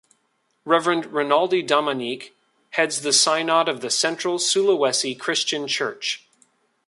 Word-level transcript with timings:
Reverend 0.65 1.13
Renaldy 1.13 1.61
Damanik 1.61 2.31
heads 2.71 3.03
the 3.03 3.13
synod 3.13 3.69
of 3.69 3.81
the 3.81 3.91
Central 3.91 4.39
Sulawesi 4.39 5.13
Christian 5.13 5.67
Church. 5.67 6.27